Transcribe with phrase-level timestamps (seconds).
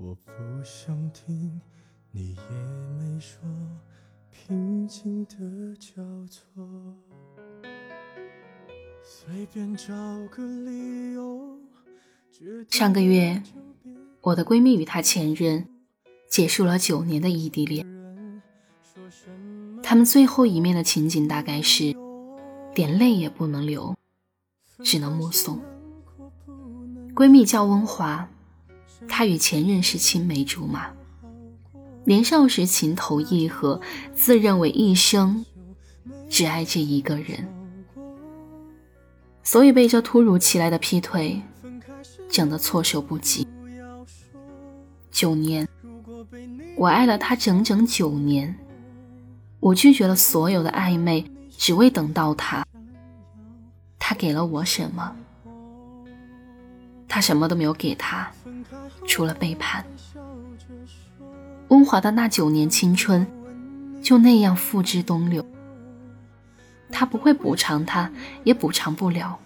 [0.00, 0.30] 我不
[0.62, 1.60] 想听，
[2.12, 2.40] 你也
[2.96, 3.40] 没说，
[4.30, 6.64] 平静的交错。
[9.02, 9.92] 随便找
[10.30, 11.58] 个理由。
[12.70, 13.42] 上个月，
[14.20, 15.66] 我的闺蜜与她前任
[16.28, 17.84] 结束了九年的异地恋。
[19.82, 21.92] 他们最后一面的情景大概是，
[22.72, 23.96] 点泪也不能流，
[24.84, 25.60] 只能目送。
[27.16, 28.30] 闺蜜叫温华，
[29.06, 30.90] 他与前任是青梅竹马，
[32.04, 33.80] 年少时情投意合，
[34.14, 35.44] 自认为一生
[36.28, 37.46] 只爱这一个人，
[39.42, 41.40] 所以被这突如其来的劈腿。
[42.30, 43.48] 整得措手不及。
[45.10, 45.66] 九年，
[46.76, 48.54] 我爱了他整整九年，
[49.60, 51.24] 我拒绝了所有的暧昧，
[51.56, 52.66] 只为等到他。
[53.98, 55.16] 他给了我什么？
[57.08, 58.30] 他什么都没有给他，
[59.06, 59.84] 除了背叛。
[61.68, 63.26] 温华的那九年青春，
[64.02, 65.44] 就那样付之东流。
[66.90, 68.10] 他不会补偿他，
[68.44, 69.38] 也补偿不了。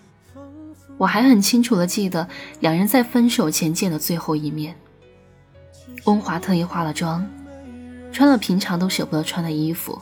[0.99, 2.29] 我还很清楚的记得
[2.61, 4.77] 两人在分手前见的最后一面。
[6.05, 7.29] 温华特意化了妆，
[8.13, 10.01] 穿了平常都舍不得穿的衣服，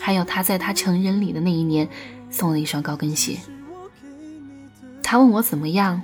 [0.00, 1.88] 还有他在他成人礼的那一年
[2.30, 3.38] 送了一双高跟鞋。
[5.02, 6.00] 他问我怎么样，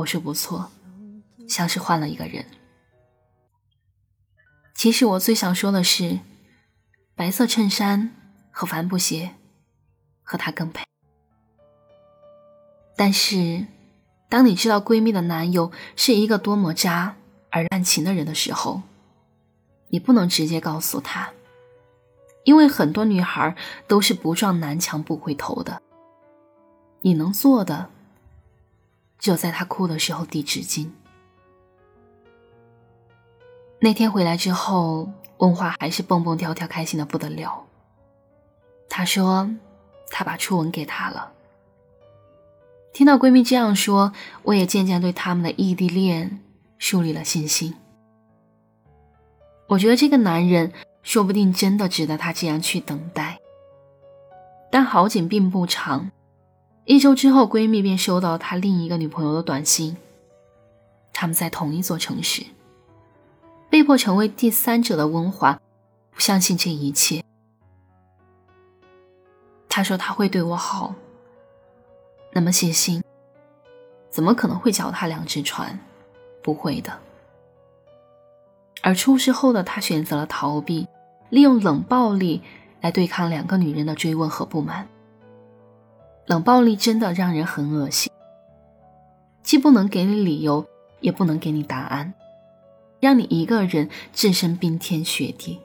[0.00, 0.70] 我说不错，
[1.48, 2.44] 像是换了一个人。
[4.74, 6.20] 其实我最想说的是，
[7.14, 8.14] 白色衬衫
[8.50, 9.34] 和帆布鞋，
[10.22, 10.84] 和他更配。
[12.96, 13.66] 但是，
[14.28, 17.16] 当你知道闺蜜的男友是一个多么渣
[17.50, 18.82] 而滥情的人的时候，
[19.88, 21.30] 你不能直接告诉他，
[22.44, 23.54] 因为很多女孩
[23.86, 25.82] 都是不撞南墙不回头的。
[27.02, 27.90] 你能做的，
[29.20, 30.90] 只有在她哭的时候递纸巾。
[33.78, 37.66] 那天回来之后，问话还是蹦蹦跳跳，开心的不得了。
[38.88, 39.48] 她说，
[40.10, 41.32] 她把初吻给他了。
[42.92, 46.40] 听到闺蜜这样说，我也渐渐对他们的异地恋
[46.76, 47.74] 树立了信心。
[49.68, 50.72] 我觉得这个男人
[51.02, 53.38] 说不定真的值得她这样去等待。
[54.72, 56.10] 但好景并不长，
[56.90, 59.96] 一周之后，闺蜜便收到她另一个女朋友的短信。
[61.12, 62.44] 他们在同一座城市，
[63.68, 65.60] 被迫成为第三者的温华
[66.10, 67.22] 不相信这一切。
[69.68, 70.92] 他说他会对我好。
[72.32, 73.04] 那么细心，
[74.10, 75.78] 怎么可能会脚踏两只船？
[76.42, 76.98] 不会的。
[78.82, 80.88] 而出事后的他选择了逃避，
[81.28, 82.42] 利用冷暴力
[82.80, 84.88] 来对抗两个女人的追问和不满。
[86.30, 88.08] 冷暴力真的让人很恶心，
[89.42, 90.64] 既不能给你理由，
[91.00, 92.14] 也不能给你答案，
[93.00, 95.58] 让你一个人置身冰天雪地，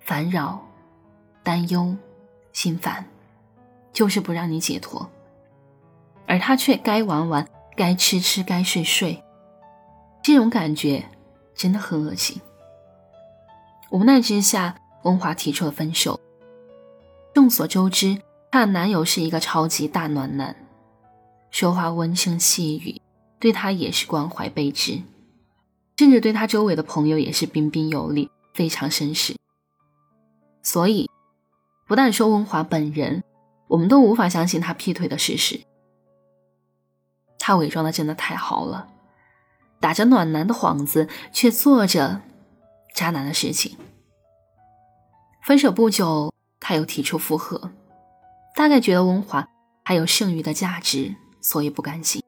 [0.00, 0.58] 烦扰、
[1.42, 1.94] 担忧、
[2.54, 3.04] 心烦。
[3.92, 5.10] 就是不让你解脱，
[6.26, 9.22] 而他却该玩玩，该吃吃，该睡睡，
[10.22, 11.04] 这种感觉
[11.54, 12.40] 真的很恶心。
[13.90, 16.18] 无奈之下，温华提出了分手。
[17.34, 18.16] 众所周知，
[18.50, 20.56] 她的男友是一个超级大暖男，
[21.50, 23.00] 说话温声细语，
[23.38, 25.02] 对她也是关怀备至，
[25.96, 29.36] 甚至对她周围的朋友也是彬彬有礼，非常绅士。
[30.62, 31.10] 所以，
[31.86, 33.22] 不但说温华本人。
[33.70, 35.60] 我们都无法相信他劈腿的事实。
[37.38, 38.88] 他伪装的真的太好了，
[39.78, 42.20] 打着暖男的幌子，却做着
[42.92, 43.76] 渣男的事情。
[45.44, 47.70] 分手不久，他又提出复合，
[48.54, 49.48] 大概觉得温华
[49.84, 52.22] 还有剩余的价值，所以不甘心。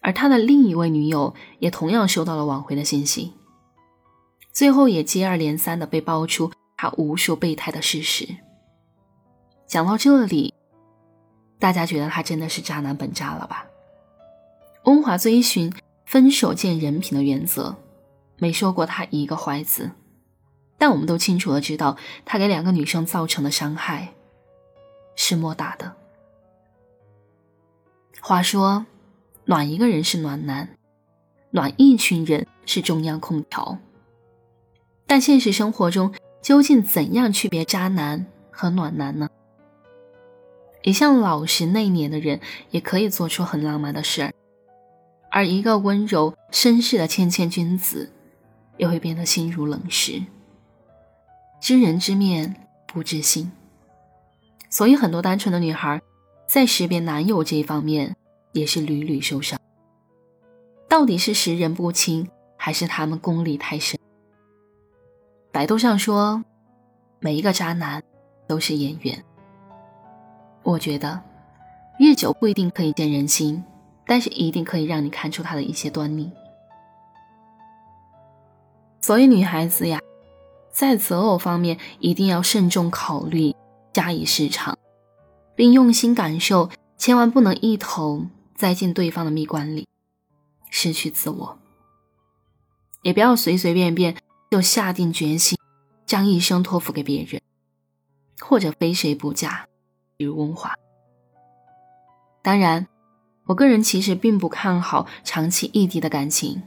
[0.00, 3.32] 而他的另一位女友也同样收到了挽回的信息，
[4.52, 8.28] 最后也接二连三的被爆出他无数备胎的事实。
[9.66, 10.52] 讲到这里，
[11.58, 13.66] 大家觉得他真的是渣男本渣了吧？
[14.84, 15.72] 温华遵循
[16.04, 17.76] 分手见人品的原则，
[18.38, 19.92] 没说过他一个坏字，
[20.76, 24.14] 但我们都清楚的知道，他给两个女生造成的伤害
[25.24, 25.94] 是莫大的。
[28.20, 28.84] 话说，
[29.44, 30.68] 暖一个人是暖男，
[31.52, 33.78] 暖一群人是中央空调，
[35.06, 39.30] 但现实生活中究竟怎样区别渣男和暖男呢？
[40.82, 42.40] 一向老实内敛的人
[42.70, 44.34] 也可以做出很浪漫的事儿，
[45.30, 48.10] 而一个温柔绅士的谦谦君子，
[48.76, 50.20] 也会变得心如冷石。
[51.60, 53.52] 知人知面不知心，
[54.72, 56.00] 所以很多单纯的女孩，
[56.48, 58.16] 在识别男友这一方面
[58.52, 59.60] 也是屡屡受伤。
[60.88, 62.26] 到底是识人不清，
[62.56, 64.00] 还是他们功力太深？
[65.52, 66.42] 百度上说，
[67.20, 68.02] 每一个渣男
[68.46, 69.22] 都是演员。
[70.62, 71.20] 我觉得，
[71.98, 73.62] 越久不一定可以见人心，
[74.06, 76.32] 但是一定可以让你看出他的一些端倪。
[79.02, 80.00] 所以，女孩子呀，
[80.70, 83.54] 在择偶方面一定要慎重考虑，
[83.92, 84.78] 加以市场，
[85.54, 89.86] 并用心感受，千万不能一头栽进对方的蜜罐里，
[90.70, 91.58] 失去自我。
[93.02, 94.16] 也不要随随便便
[94.50, 95.58] 就下定决心，
[96.06, 97.40] 将一生托付给别人，
[98.40, 99.66] 或者非谁不嫁，
[100.16, 100.74] 比如温华。
[102.42, 102.86] 当然，
[103.46, 106.62] 我个人其实并不看好长期异地的感情。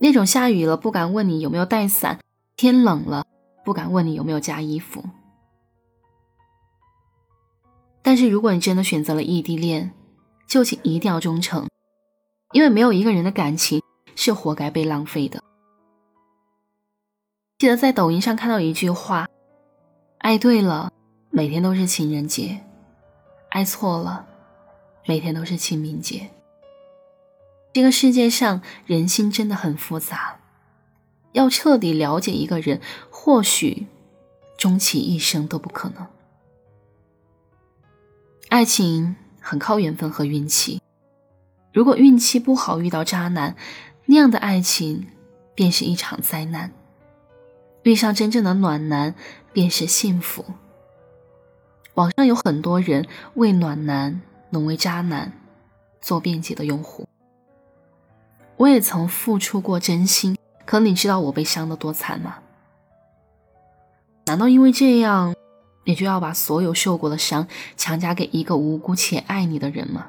[0.00, 2.20] 那种下雨了不敢问你有没有带伞，
[2.56, 3.26] 天冷了
[3.64, 5.02] 不敢问你有没有加衣服。
[8.08, 9.92] 但是如果你真的选择了异地恋，
[10.46, 11.68] 就请一定要忠诚，
[12.52, 13.82] 因为没有一个人的感情
[14.16, 15.42] 是活该被浪费的。
[17.58, 19.28] 记得在抖音上看到一句话
[20.20, 20.90] ：“爱对了，
[21.28, 22.60] 每天都是情人节；
[23.50, 24.24] 爱错了，
[25.04, 26.30] 每天都是清明节。”
[27.74, 30.40] 这个世界上人心真的很复杂，
[31.32, 33.86] 要彻底了解一个人，或许
[34.56, 36.06] 终其一生都不可能。
[38.48, 40.80] 爱情很靠缘分和运气，
[41.70, 43.54] 如果运气不好遇到渣男，
[44.06, 45.06] 那样的爱情
[45.54, 46.70] 便是一场灾难；
[47.82, 49.14] 遇上真正的暖男，
[49.52, 50.46] 便是幸福。
[51.92, 55.30] 网上有很多人为暖男沦为渣男
[56.00, 57.06] 做辩解的用户。
[58.56, 62.38] 我也曾付出过真心，可你知道我被伤的多惨吗？
[64.24, 65.34] 难道因为这样，
[65.88, 67.48] 你就要把所有受过的伤
[67.78, 70.08] 强加给一个无辜且爱你的人吗？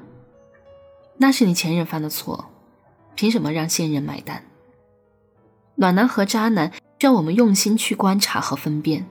[1.15, 2.49] 那是你前任犯的错，
[3.15, 4.43] 凭什么让现任买单？
[5.75, 9.07] 暖男和渣男需要我们用心去观察和分辨，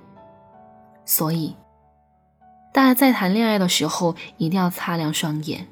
[1.07, 1.57] 所以，
[2.75, 5.67] 大家在谈恋爱的时候一定要擦亮双眼。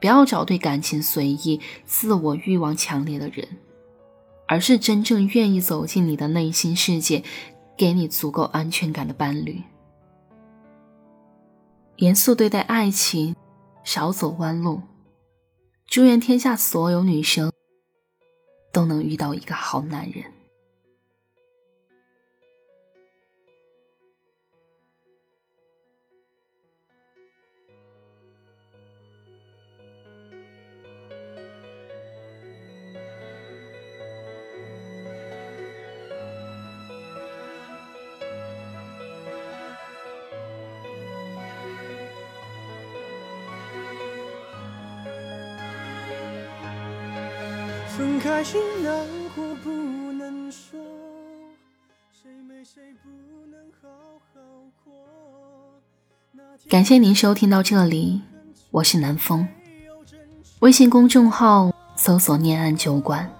[0.00, 3.46] 不要找对感情随意、自我欲望强烈的人，
[4.48, 7.22] 而是真正愿意走进你的内心世界，
[7.76, 9.62] 给你足够安全感的伴侣。
[11.96, 13.36] 严肃对待爱情，
[13.84, 14.82] 少走弯路。
[15.86, 17.52] 祝愿天下所有女生
[18.72, 20.33] 都能遇到一个好男人。
[47.96, 49.06] 分开心难
[49.36, 50.80] 过不能说，
[52.10, 53.08] 谁没谁不
[53.46, 53.88] 能好
[54.32, 54.40] 好
[54.84, 54.92] 过。
[56.68, 58.20] 感谢您收听到这里，
[58.72, 59.46] 我是南风。
[60.58, 63.32] 微信公众号搜索“念安酒馆”，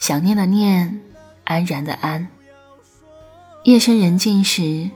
[0.00, 1.00] 想念的念，
[1.44, 2.26] 安然的安。
[3.62, 4.90] 夜深人静时，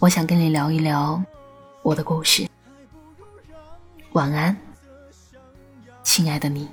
[0.00, 1.22] 我想跟你聊一聊
[1.82, 2.48] 我的故事。
[4.10, 4.56] 晚安，
[6.02, 6.68] 亲爱的你。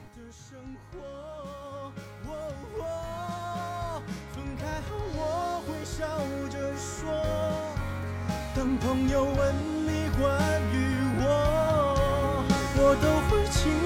[13.01, 13.84] 都会轻